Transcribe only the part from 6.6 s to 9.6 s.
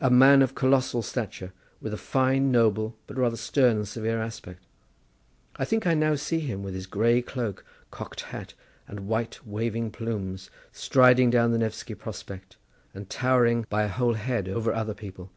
with his grey cloak, cocked hat, and white